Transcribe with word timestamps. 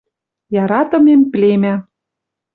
Яратымем 0.63 1.21
племя 1.31 1.75